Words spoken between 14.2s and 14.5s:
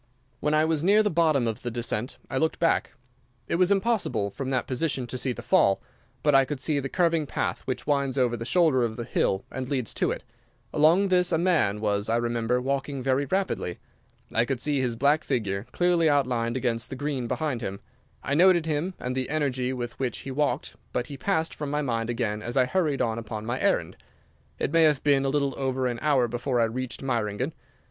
I